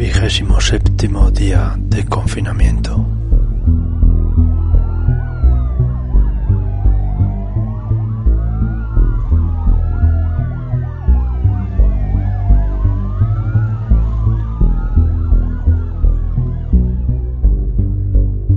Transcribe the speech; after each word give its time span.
Vigésimo 0.00 0.58
séptimo 0.62 1.30
día 1.30 1.74
de 1.76 2.06
confinamiento. 2.06 3.06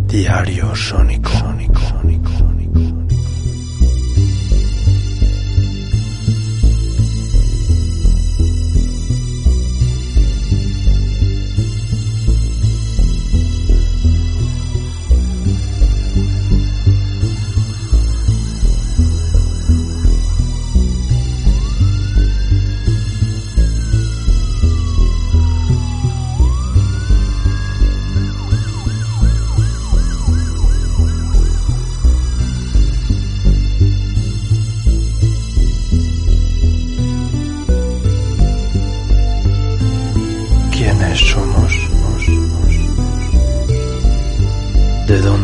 Diario 0.07 0.73
Sónico. 0.73 1.29
Sónico. 1.29 1.81
Sónico. 1.81 2.29
Sónico. 2.37 3.23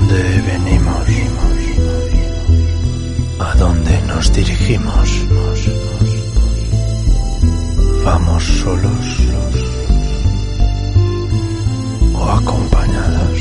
Dónde 0.10 0.42
venimos? 0.42 1.08
¿A 3.40 3.56
dónde 3.56 4.02
nos 4.08 4.34
dirigimos? 4.34 5.10
¿Vamos 8.04 8.44
solos 8.44 9.06
o 12.16 12.24
acompañados? 12.24 13.40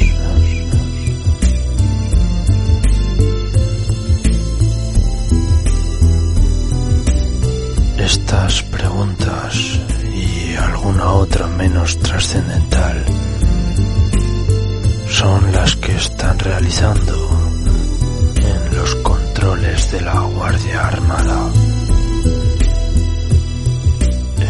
Estas 7.98 8.62
preguntas 8.64 9.80
y 10.14 10.54
alguna 10.54 11.12
otra 11.12 11.46
menos 11.46 11.98
trascendental 11.98 13.04
son 15.18 15.50
las 15.50 15.74
que 15.74 15.96
están 15.96 16.38
realizando 16.38 17.14
en 18.36 18.76
los 18.76 18.94
controles 18.96 19.90
de 19.90 20.00
la 20.00 20.20
Guardia 20.20 20.86
Armada. 20.86 21.40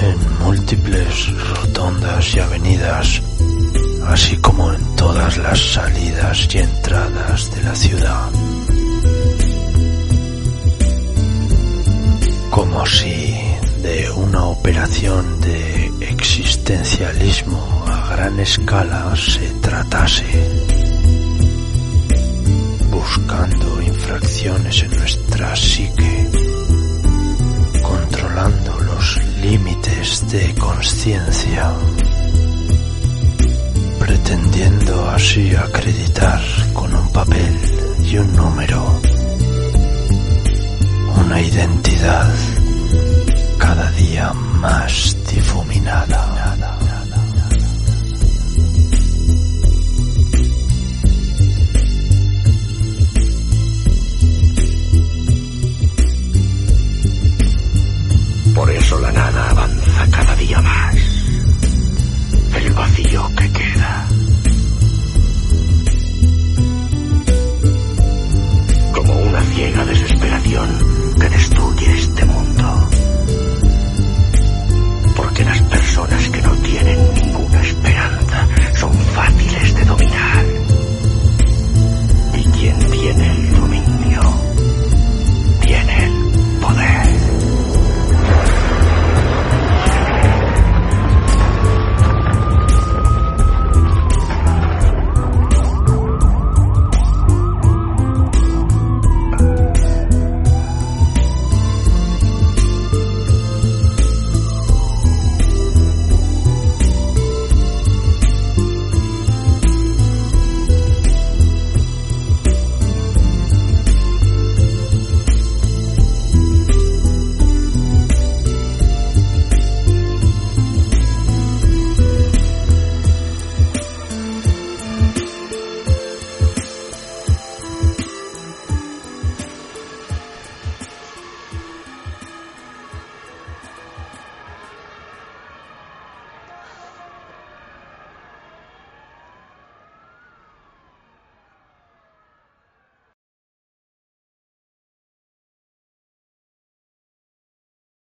En 0.03 0.45
múltiples 0.45 1.15
rotondas 1.55 2.35
y 2.35 2.41
avenidas, 2.41 3.23
así 4.09 4.37
como 4.37 4.71
en 4.75 4.97
todas 4.97 5.39
las 5.39 5.59
salidas 5.59 6.47
y 6.55 6.59
entradas 6.59 7.51
de 7.55 7.63
la 7.63 7.75
ciudad. 7.75 8.31
Como 12.51 12.85
si 12.85 13.18
operación 14.69 15.41
de 15.41 15.91
existencialismo 16.11 17.59
a 17.87 18.11
gran 18.11 18.39
escala 18.39 19.17
se 19.17 19.49
tratase, 19.63 20.27
buscando 22.91 23.81
infracciones 23.81 24.83
en 24.83 24.91
nuestra 24.91 25.57
psique, 25.57 26.31
controlando 27.83 28.79
los 28.81 29.19
límites 29.41 30.29
de 30.31 30.55
conciencia, 30.57 31.73
pretendiendo 33.99 35.09
así 35.09 35.57
acreditar 35.57 36.43
con 36.75 36.95
un 36.95 37.11
papel 37.11 37.57
y 38.03 38.19
un 38.19 38.37
número 38.37 39.01
una 41.25 41.41
identidad 41.41 42.35
cada 43.57 43.91
día 43.93 44.31
más 44.35 44.48